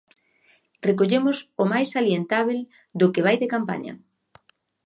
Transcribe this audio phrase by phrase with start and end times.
[0.87, 2.59] Recollemos o máis salientábel
[2.99, 3.93] do que vai de campaña.